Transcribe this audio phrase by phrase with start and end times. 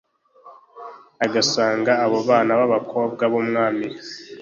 [1.25, 3.87] agasanga abo bana b'abakobwa b'umwami